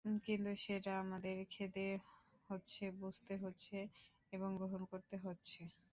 [0.25, 1.85] কিন্তু সেটা আমাদের খেতে
[2.49, 3.77] হচ্ছে, বুঝতে হচ্ছে
[4.33, 5.61] এবং গ্রহণ করতে হচ্ছে।